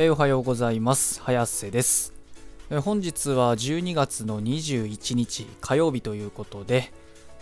[0.00, 1.20] えー、おはようございます。
[1.22, 2.12] 早瀬です、
[2.70, 6.92] えー、本日は12月の21日火曜日ということで、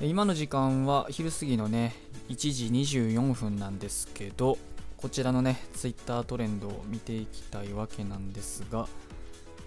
[0.00, 1.94] 今の時間は昼過ぎのね、
[2.30, 4.56] 1時24分なんですけど、
[4.96, 8.88] こちらのね、ツイッタートレンドを見ていきたいわけなんですが、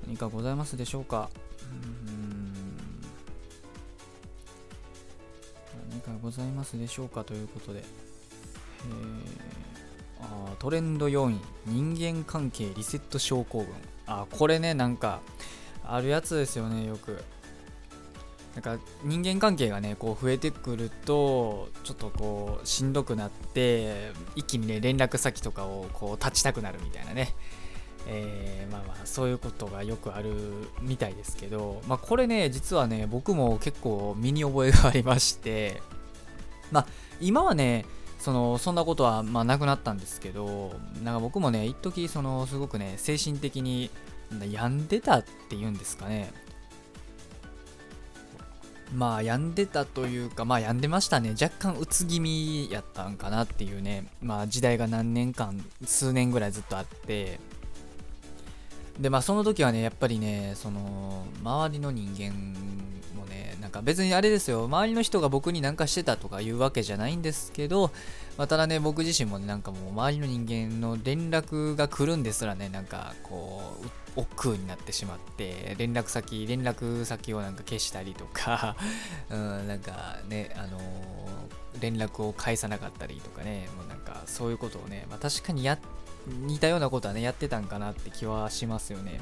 [0.08, 1.30] 何かございますでしょうか？
[1.62, 2.54] うん。
[5.92, 9.59] 何かございますでしょうかということで、えー。
[10.60, 13.68] トレンド4位人間関係リセット症候群。
[14.08, 15.22] あこれねなんか
[15.84, 17.24] あるやつですよねよく。
[18.56, 27.36] なんか人間関係がねこう増えてくるとちょっとこうしんどくなって一気にね連絡先とかをこう立ちたくなるみたいなね。
[28.08, 30.34] えー、まあまあそういうことがよくある
[30.82, 35.82] みたいですけどまあこれね実はね僕も結構身に覚えがありまして
[36.72, 36.88] まあ
[37.22, 37.86] 今はね
[38.20, 40.74] そのそんなことはまあなくなったんですけど
[41.04, 43.90] なんか僕もね一時そのすごくね精神的に
[44.52, 46.32] 病んでたっていうんですかね。
[48.94, 51.36] まあ病んでたというかまあ病んでましたね。
[51.40, 54.08] 若干うつ気味やったんかなっていうね。
[54.22, 57.40] まあ時代が何年間数年ぐらいずっとあって。
[59.00, 62.34] でまあその時はねやっぱりねその周りの人間
[63.70, 67.92] んか別にあれですよ、周りの人が僕に何かしてたとかいうわけじゃないんですけど、
[68.38, 73.62] まあ、ただね、僕自身もね、なんかもう周りの人間の連絡が来るんですらね、なんかこ
[74.16, 78.76] う、億劫になってしまって、連絡先、連絡先をなんか消したりとか、
[79.30, 85.78] うん、なんかね、あのー、連絡を返さなかったりとかね、もうなんかそういうことをね、まあ、確かにや、
[86.28, 89.22] 似たようなことはね、やってたんかなって気はしますよね。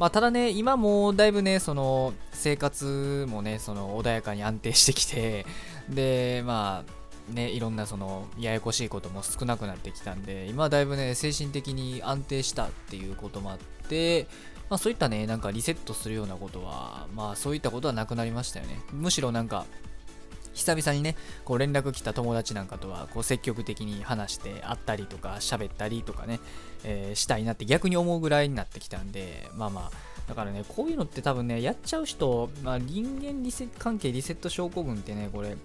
[0.00, 5.44] まあ、ただね、今もだいぶね、その生活もね、その穏やかに安定してきて、
[5.90, 6.84] で、ま
[7.28, 14.26] あ、ね、いろんなそのややこしいことも少なくなってきたんで、今はだいぶね、精神的に安定したっていうこともあって、
[14.70, 18.80] まあ、そういったね、なんかリセットするようなことは、まあそういったことはなくなりましたよね。
[18.94, 19.66] むしろなんか、
[20.52, 26.40] 久々にね、こう連絡来た友達なんかとはこう積極的に話して会ったりとか喋ったりとかね、
[26.84, 29.90] えー、したいなって逆に思うぐらいになってきたんで、まあまあ、
[30.28, 35.56] だからね、こういうのって多分ね、やっちゃう人、まあ、人間リセ関係リセット症候群ってね、これ、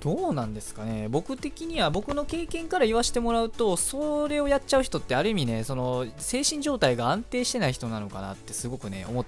[0.00, 1.08] どうなんですかね。
[1.10, 9.26] 僕的には僕の経験から言わせてもらうとそれをやっちゃう人ってある意味ねその精神状態が安定してない人なのかなってすごくね思っ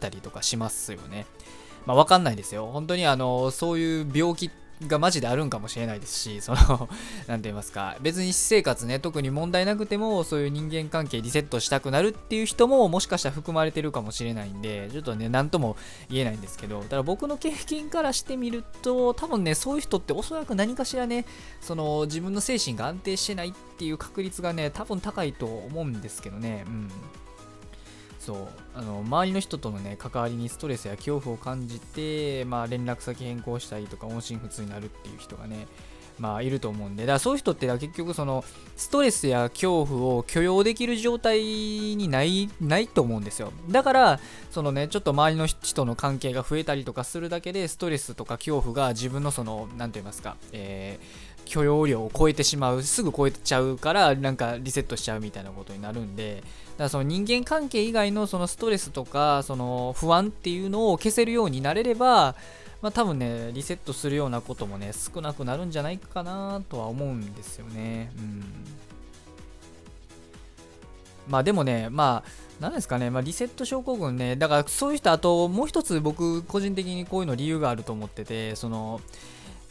[0.00, 1.26] たりとかしますよね。
[1.86, 2.70] まあ、わかんないですよ。
[2.72, 4.50] 本当にあの、そういう病気
[4.86, 6.88] がマジであるんかもしれないですし、 その、
[7.26, 15.76] なんて言いますか、別に私生活ね、特に問題なくても、そういう人間関係リセットしたくなるっていう人も、もしかしたら含まれてるかもしれないんで、ちょっとね、なんとも
[16.10, 21.24] 言えないんですけど、ただ僕の経験からしてみると、多分ね、そういう人っておそらく何かしらね、
[21.60, 26.90] その、自分の精神が安定してないっていう確率がね、多分高いと思うんですけどね、うん。
[28.24, 28.36] そう
[28.76, 35.66] あの周りの人とのね関わりにストレスや恐怖を感じて、まあ、連絡先変更したりとか音信不通になるっていう人がね
[36.20, 38.44] まあいると思うんでだからそういう人って結局その
[38.76, 43.52] ストレスや恐怖を許容できる状態にないないと思うんですよ。
[43.70, 56.46] だからそのねちょっと周りの人の関係が増えたりとかするだけでストレスとか恐怖が自分のその何て言いますかえー許容量を超えてしまうすぐ超えちゃうからなんかリセットしちゃうみたいなことになるんでだか
[56.84, 62.34] らその人間関係以外のそのストレスとかその不安っていうのを消せるようになれれば
[62.80, 68.10] まあ多分ねリセットするようなこともね少なくなるんじゃないかなとは思うんですよね。
[68.18, 68.44] うん。
[71.28, 79.00] まあでもねまあ何ですかね、まあ、リセット症候群ね、だからそういう人、あともう一つ僕、個人的にこういうの理由があると思ってて、その、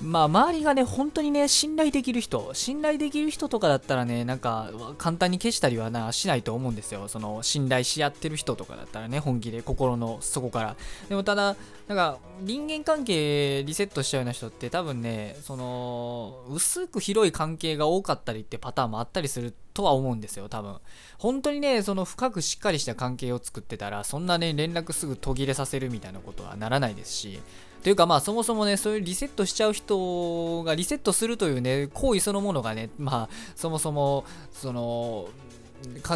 [0.04, 7.08] まあ、周りがね、本当にね、信頼できる人、信頼できる人とかだったらね、なんか、簡単に消したりはな、しないと思うんですよ。
[7.08, 10.76] その、信頼し合ってる人とかだったらね、本気で、心の底から。
[11.08, 11.56] でも、ただ、
[11.88, 20.78] なんか、人間関係リセットしちゃうような人って多分ね、その、薄く広い関係が多かったりってパターンもあったりするとは思うんですよ、多分。
[21.20, 27.40] 本当にね、その深くしっかりした関係を作ってたら、そんなね、連絡すぐ途切れさせるみたいなことはならないですし、
[27.84, 35.30] というかまあそもそもね、そういうリセットしちゃう人がリセットするというね、行為そのものがね、まあそもそも、その、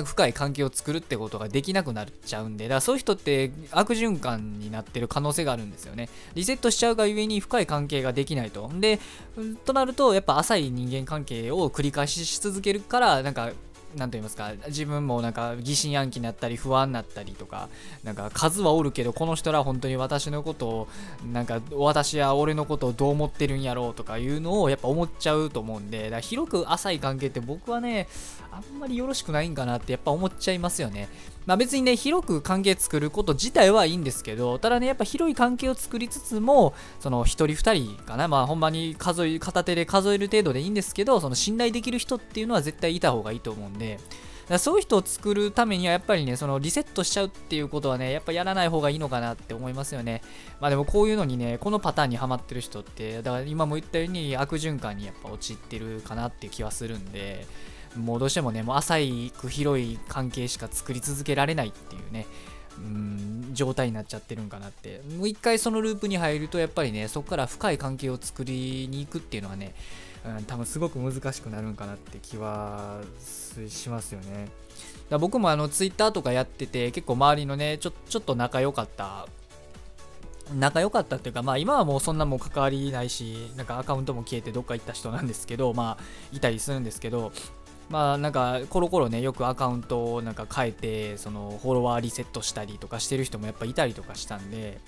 [0.05, 6.09] 深い関係を作るってことができなくなっちゃうんで、だからそういう人って悪循環になってる可能性があるんですよね。
[6.35, 8.69] リセットしちゃうがゆえに深い関係ができないと。
[8.75, 8.99] で、
[9.65, 13.51] となると、やっぱ浅い人間関係を繰り返しし続けるから、なんか
[13.95, 17.69] 何と言いますか自分もなんか疑心暗鬼になったり不安になったりとか
[18.03, 20.87] なんか数はおるけどこの人ら本当に私のことを
[21.31, 28.07] なんか私や俺のことをどう思ってるんやろうとかいうのをやっぱ思っちゃうと思うんでだから広く浅い関係って僕はね
[28.51, 31.09] あんまりよろしくないんかなってやっぱ思っちゃいますよね。
[31.45, 43.99] まあ別にね広く関係作ること自体はいいんですけどただねやっぱ広い関係を作りつつもその1人2人かなまあほんまに数え片手で数える程度でいいんですけどその信頼できる人っていうのは絶対いた方がいいと思うんで
[44.47, 50.21] だそういう人を作るためにはやっぱりねそのリセットしちゃうっていうことはねやっぱやらない方がいいのかなって思いますよね。
[50.59, 57.47] まあでもこういうのにねこのパターンにはまってる人ってだから今も言ったように悪循環にやっぱ陥ってるかなっていう気はするんで
[57.95, 58.95] もうどうしてもねもう浅
[59.37, 62.25] く広い関係しか作り続けられないっていうね
[62.77, 69.73] うん状態になっちゃってるんかなってもう一回そのループに入るとやっぱりねそこから深い関係を作りに行くっていうのはね
[70.25, 73.01] うん、多分すごく難しくなるんかなって気は
[73.69, 74.47] しますよね。
[75.09, 79.27] だ僕もあのツイッターとかやってて結構周りのねちょちょっと仲良かった
[80.55, 86.03] 仲良かったっていうかまあ今はもうそんなもう関わりないしなんかアカウントも消えてどっか行った人なんですけどまあ
[86.35, 87.31] いたりするんですけど
[87.89, 94.79] まあなんかコロコロねよくアカウントをなんか変えてそのフォロワーリセットしたりとかしてる人もやっぱいたりとかしたんで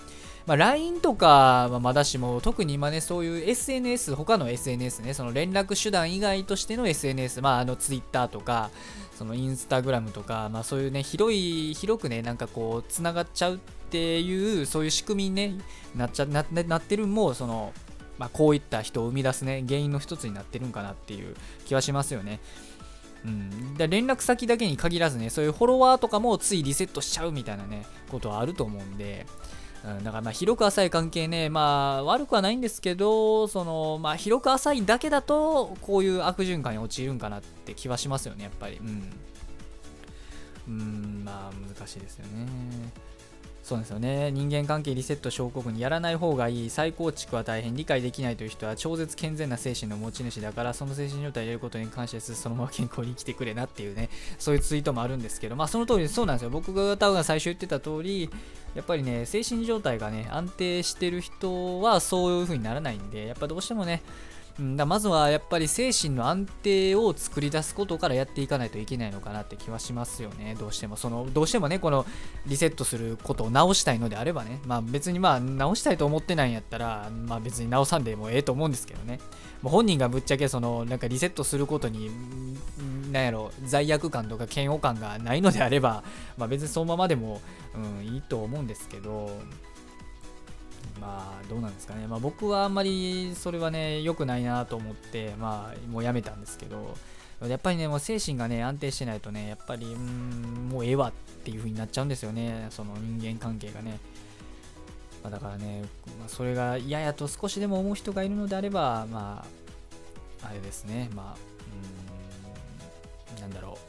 [0.48, 8.70] まあ、LINE とかはまだしも、特に今ね、そういう SNS、他の SNS ね、その連絡手段以外としての SNS、まあ、あの Twitter とか、
[9.14, 13.58] そのインスタグラムとか、まあ、そういうね、広い、広くね、なんかこう、つながっちゃうっ
[13.90, 15.58] ていう、そういう仕組みに、ね、
[15.94, 17.74] なっちゃななってるも、その、
[18.16, 21.36] まあ、こういった人を生み出すね、原因の一つになってるんかなっていう
[21.66, 22.40] 気はしますよね。
[23.24, 29.26] うん、で連絡先だけに限らずね、そういうフォロワーとかもついリセットしちゃうみたいなね、ことはあると思うんで、
[29.84, 38.78] うん、だからまあ広く浅い関係ね、まあ悪くはないんですけど、そのまあ広く浅いだけだと、こういう悪循環に陥るんかなって気はしますよね、やっぱり。
[38.78, 39.12] うん。
[40.68, 42.46] うん、まあ難しいですよね。
[43.62, 44.30] そうですよね。
[44.30, 46.70] 人間関係リセット症候群にやらない方がいい。
[46.70, 54.08] 再構築は大変理解できないという人は超絶健全な精神の持ち主だからその精神状態を入れることに感謝すそのまま健康に生きてくれなっていうね。
[54.38, 56.50] そういうツイートもあるんですけどまあその通りそうなんですよ。
[56.50, 58.30] 僕が多分最初言ってた通り
[58.74, 64.02] やっぱりね精神状態がね安定してる人はそういう風にならないんでやっぱどうしてもね
[64.58, 70.56] うん、だまずはやっぱり精神の安定を作り出すことからやっていかないといけないのかなって気はしますよね。
[70.58, 72.06] どうしても、その、どうしてもね、この
[72.46, 79.20] リセットすることを直したいのであればね、まあ別にまあ直したいと思ってないんやったら、まあ別に直さんでもええと思うんですけどね。
[79.62, 82.10] もう本人がぶっちゃけその、なんかリセットすることに、
[83.12, 86.02] なんやろ、罪悪感とか嫌悪感がないのであれば、
[86.36, 87.40] まあ別にそのままでも、
[87.76, 89.30] うん、いいと思うんですけど、
[91.00, 96.94] まあどうなんですかね、まあ、僕はあんまりそれはね良くないなと思ってまあもうやめたんですけど
[97.46, 101.12] やっぱりねもう精神がね安定してないとねやっぱりうんもうええわっ
[101.44, 102.66] ていう風になっちゃうんですよね。
[102.70, 104.00] その人間関係がね、
[105.22, 105.82] まあ、だからね、
[106.18, 109.46] まあ、それが嫌やと少しでも思う人がいるのであればま
[110.42, 111.10] ああれですね。
[111.14, 111.36] まあ
[113.36, 113.87] うんなんだろう。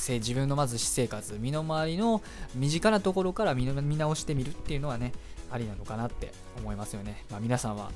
[0.00, 2.22] あ自分のまず私生活身の回りの
[2.54, 5.12] 身近なところから見直してみるっていうのはね
[5.50, 7.24] ありなのかなって思いますよね。
[7.30, 7.90] まあ、皆さんは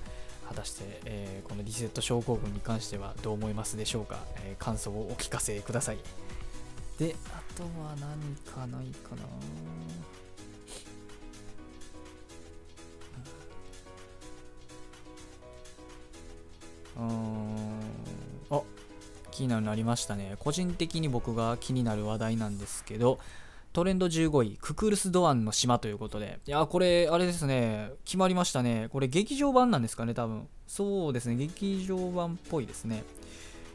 [0.49, 5.99] 果たして、えー、このリセット症候群に関してはどう思いますでしょうか、えー、感想をお聞かせください。
[6.99, 9.23] で、あとは何かないかな？
[16.97, 17.74] うん。
[19.35, 20.37] 気になるのありましたね。
[20.39, 23.19] 個人的に僕が気になる話題なんですけど、
[23.73, 26.39] トレンド15位、ククルス・ドアンの島ということで。
[26.47, 27.91] いや、これ、あれですね。
[28.05, 28.89] 決まりましたね。
[28.93, 30.47] これ、劇場版なんですかね、多分。
[30.69, 31.35] そうですね。
[31.35, 33.03] 劇場版っぽいですね。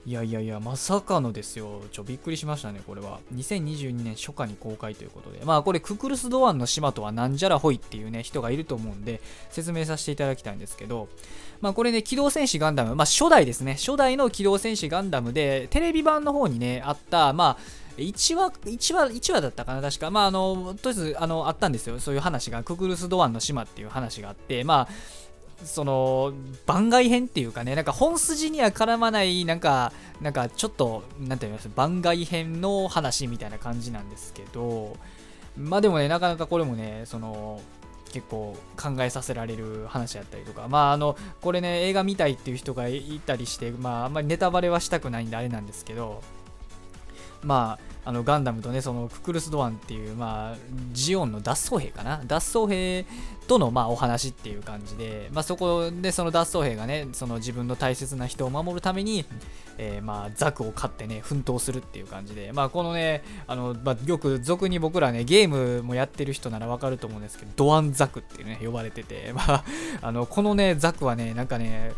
[0.05, 1.81] いやいやいや、まさかのですよ。
[1.91, 3.19] ちょ、びっくりしましたね、これは。
[3.35, 5.41] 2022年初夏に公開ということで。
[5.43, 11.09] まあ、これ、ククルス・ドアンの島とはなんじゃらほいっていうね、人がいると思うんで、説明させていただきたいんですけど、
[11.61, 13.75] まあ、これね、機動戦士ガンダム、まあ、初代ですね。
[13.75, 20.09] 初代の機動戦士ガンダムで、テレビ版の方にね、あった、まあ、1話、1話、1話だったかな、確か。
[20.09, 21.99] まあ、あの、とりあえず、あの、あったんですよ。
[21.99, 24.93] そういう話が、ククルス・ドアンの島っていう話があって、まあ、
[25.63, 26.33] その
[26.65, 34.95] 番外編っていうかね、なんか本筋には絡まない、なんか、なんかちょっと、なんて言います、番外編の話みたいな感じなんですけど、
[35.57, 37.61] まあでもね、なかなかこれもね、その、
[38.11, 46.21] 結構考えさせられる話やったりとか、まああの、これね、映画見たいっていう人がいたりして、まああんまりネタバレはしたくないんであれなんですけど、
[47.43, 50.57] まああのガンダムとねそのククルス・ドアンっていうまあ
[50.93, 52.21] ジオンの脱走兵かな？
[52.25, 53.05] 脱走兵
[53.47, 59.25] とのまあお話っていう感じで、まあ、そこでその脱走兵がねその自分の大切な人を守るために、
[59.77, 69.63] えー、まあザクを買ってね奮闘するっていう感じでまあこのねあの、まあ、よく俗に僕らねゲームもやってる人ならわかると思うんですけどドアンザクっていうね呼ばれててまあ
[70.01, 71.93] あのこのねザクはねなんかね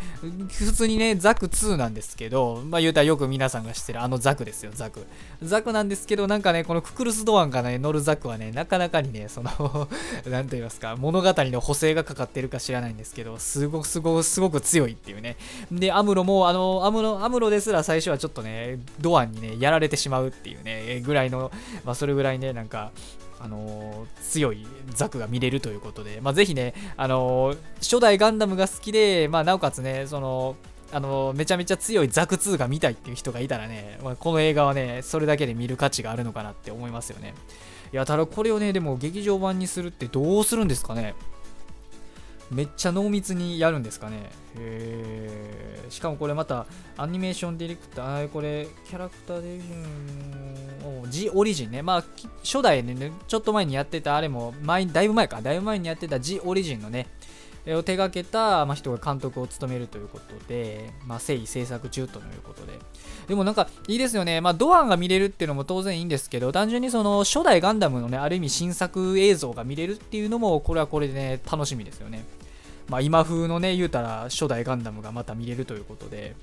[0.50, 5.05] 普通にねザク2なんですけどまあ言うたらよく皆さんが知ってるあのザクですよザク。
[5.41, 9.51] ザクなんですけどなんかねこのククルス・ドアンがね乗るザクはねなかなかにねその
[10.25, 15.36] 何と言いますか物語の補正がかかってるか知らないんですけどすごくすごくすごく強いっていうね。
[15.69, 21.51] でアムロもあのアムロアムロですら最初はちょっとねドアンにねやられてしまうっていうねぐらいの
[21.83, 22.91] まあそれぐらいねなんか
[23.43, 30.55] あのー、強いザクが見れるということで、まあ、ぜひね、あのー、初代ガンダムが好きで、まあ、なおかつね、その、
[30.93, 37.33] あのめちゃめちゃ強いザク2が見たいっていう人がいたらね、まあ、この映画はね、それだけで見る価値があるのかなって思いますよね。
[37.93, 41.13] いや、ただこれをね、でも劇場版にするってどうするんですかね
[42.50, 44.29] めっちゃ濃密にやるんですかね
[44.60, 46.65] へしかもこれまた
[46.98, 51.81] アニメーションディレクター、これキャラクターディレクジオリジンね。
[51.81, 52.03] まあ
[52.43, 57.07] 初代ね、ちょっと前にやってたあれも前、だいぶ前か、だいぶ前にやってたジオリジンのね、
[57.67, 62.79] を手掛けた、まあ、人が監督を務めるということで、まあ、誠意制作中ということで。
[63.27, 64.41] でもなんかいいですよね。
[64.41, 72.25] まあ、ドアンが見れるっていうのも当然いいんですけど、単純にその初代ガンダムのね、ある意味新作映像が見れるっていうのも、これはこれでね、楽しみですよね。
[72.89, 76.35] まあ、今風のね、言うたら初代ガンダムがまた見れるということで、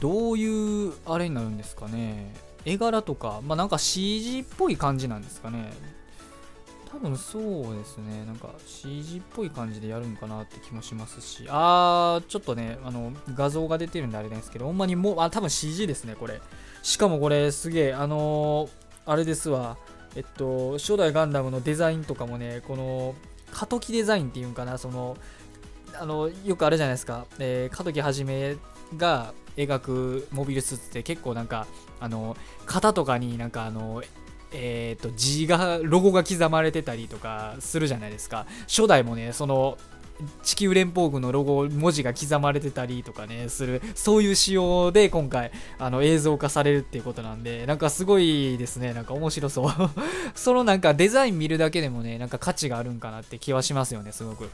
[0.00, 2.34] どういうあれになるんですかね。
[2.64, 5.72] 絵柄とか、まあなんか CG っぽい感じなんですかね。
[6.94, 8.24] 多分そうですね。
[8.24, 16.40] なんか CG っぽい感じでやるんかなって気もしますし、あー、ちょっとね、あの、画像が出てるんであれなんですけど、ほんまにもう、あ、多分 CG ですね、これ。
[16.84, 18.70] しかもこれ、すげえ、あのー、
[19.06, 19.76] あれですわ。
[20.14, 23.16] えっと、初代ガンダムのデザインとかもね、この、
[23.50, 25.16] 過渡期デザインっていうんかな、その、
[25.98, 27.26] あの、よくあるじゃないですか。
[27.40, 28.56] えー、過渡期はじめ
[28.96, 31.66] が描くモビルスーツって結構なんか、
[31.98, 32.36] あの、
[32.66, 34.04] 型とかになんかあの、
[34.54, 38.46] えーと、字がロゴが刻まれてたりとかするじゃないですか。
[38.66, 39.76] 初代もねその
[40.44, 48.92] 地球連邦軍のロゴ文字が刻まれてたりとかねするそういう仕様で今回あの映像化されるっていうことなんでなんかすごいですね。
[48.92, 49.72] なんか面白そう。
[50.34, 54.50] そのなんかデザイン見るだけでもねなんか価値があるんかなって気はしますよねすごく。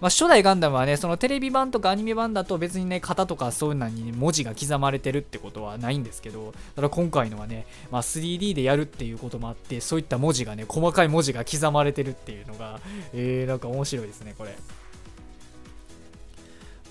[0.00, 12.80] まあ、初代ガンダムはね、そのテレビ版とかアニメ版だと別にね、型とかそういうのに、文字が刻まれてるってことはないんですけど、ただ今回のはね、まあ、3D でやるっていうこともあって、そういった文字がね、細かい文字が刻まれてるっていうのが、
[13.12, 14.54] えー、なんか面白いですね、これ。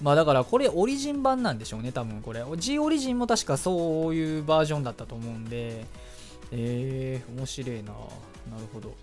[0.02, 2.44] まあだからこれオリジン版なんでしょうね、多分これ。
[2.58, 5.86] G オリジンも確かそういうバージョンだったと思うんで、
[6.52, 7.94] えー、面白いな
[8.52, 8.94] なるほど。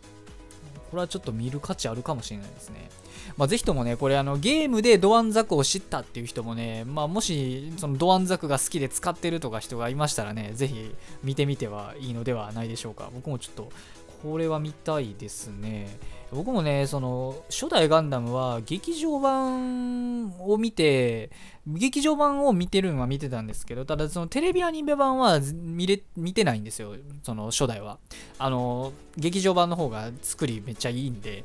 [0.90, 2.90] これはちょっと見る価値あるかもしれないですね。
[3.36, 13.10] まあ、ぜひともね、これあのゲームでドアンザクを知ったっていう人もね、まあ、もしそのドアンザクが好きで使ってるとか人がいましたらね、ぜひ見てみてはいいのではないでしょうか。
[13.14, 13.70] 僕もちょっと
[14.22, 15.98] これは見たいですね。
[16.32, 21.30] 僕もね、その初代ガンダムは劇場版を見て、
[21.66, 27.98] 劇場版を見てるのは見てたんですけど、ただそのテレビアニメ版は見れ見てないんですよ、その初代は。
[28.38, 31.44] あの、劇場版の方が作りめっちゃいいんで、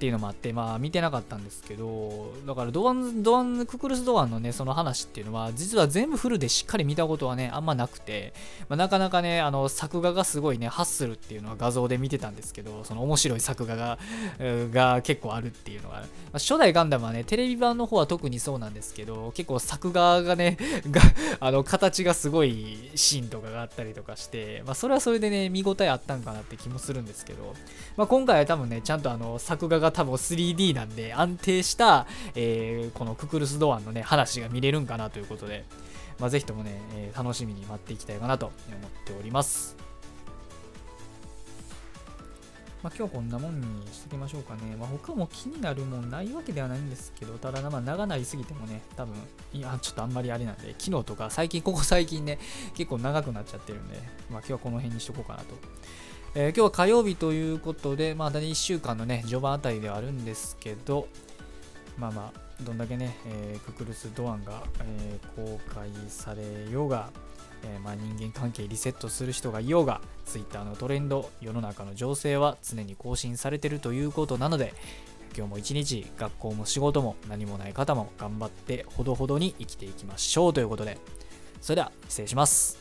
[0.00, 8.32] っていうのもあって、まあ見てなかったんですけど、だからドアン、ドアン、ククルスドアンのね、その話っていうのは、実は全部フルでしっかり見たことはね、あんまなくて、
[8.70, 13.98] まあ、なかなかね、あの、作画がすごいね、ハッスルっていうのは画像で見てたんですけど、その面白い作画が、
[14.72, 20.56] が結構あるっていうのが、まあ、初代ガンダムはね、テレビ版の方は特にそうなんですけど、結構作画がね、
[20.90, 21.02] が、
[21.40, 27.54] あの、形がすごいシーンとかがあったりとかして、まあそれはそれでね、見応えあったんかなって気もするんですけど、
[27.98, 35.64] まあ今回は多分ね、ちゃんとあの、作画が多分 3D なんで安定した、えー、このククルス・ドアンのね、話が見れるんかなということで、
[36.18, 39.76] まあ、ぜひともね、えー、楽しみに待っていきたいかなと思っております。
[42.82, 44.74] まあ、今日こんなもんにしときましょうかね。
[44.78, 49.14] まあ、他も気になるもんないわけではないんですけど、ただ、まあ、長なりすぎてもね、多分、
[49.52, 52.38] いや、ちょっとあんまりあれなんで、昨日とか最近、ここ最近ね、
[52.74, 53.96] 結構長くなっちゃってるんで、
[54.30, 55.54] まあ、今日はこの辺にしとこうかなと
[56.32, 61.08] えー、今日は火曜日ということで、まあ、1週間のね、序盤あたりではあるんですけど、
[61.98, 67.10] まあまあ、どんだけね、えー、ククルス・ドアンが、えー、公開されようが、
[67.64, 74.72] えー、まあ、人間関係リセットする人がいようが、Twitter のトレンド、世の中の情勢は常に更新されてるということなので、
[75.36, 80.96] 今日も一日、学校も仕事も何もない方も頑張ってほどほどに生きていきましょうということで、
[81.60, 82.79] それでは失礼します。